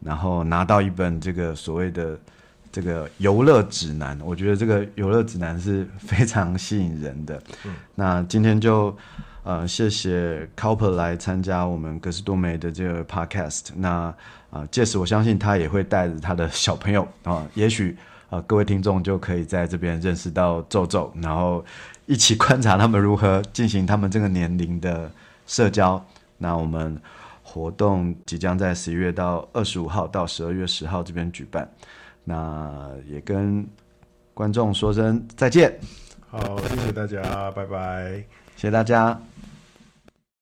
[0.00, 2.18] 然后拿到一本这个所谓的
[2.72, 4.18] 这个游乐指南。
[4.24, 7.42] 我觉得这个游乐指南是非常吸引人的。
[7.94, 8.96] 那今天就。
[9.44, 13.70] 呃，谢谢 Cowper 来参加我们格斯多梅的这个 Podcast。
[13.74, 14.14] 那
[14.50, 17.96] 啊，届时我相信他也会带着他的小朋友啊，也许
[18.30, 21.64] 啊，各位听众就可以在这边认识到皱皱，然后
[22.06, 25.10] 一起观察他们如何进行他们这个年龄的
[25.46, 26.04] 社交。
[26.38, 27.00] 那我们
[27.42, 31.68] 活动即将在十一月到二十五号到十二月十号这边举办。
[32.24, 33.66] 那也跟
[34.34, 35.76] 观众说声再见。
[36.28, 38.24] 好，谢谢大家，拜拜，
[38.54, 39.20] 谢谢大家。